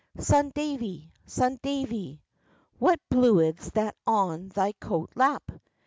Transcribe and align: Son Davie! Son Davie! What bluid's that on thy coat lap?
Son 0.17 0.49
Davie! 0.55 1.11
Son 1.27 1.59
Davie! 1.61 2.23
What 2.79 2.99
bluid's 3.11 3.69
that 3.73 3.95
on 4.07 4.49
thy 4.49 4.71
coat 4.71 5.11
lap? 5.13 5.51